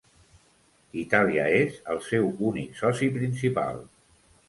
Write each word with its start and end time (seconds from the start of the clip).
Itàlia 1.01 1.45
és 1.59 1.79
el 1.97 2.01
seu 2.09 2.33
únic 2.51 2.83
soci 2.83 3.15
principal. 3.23 3.83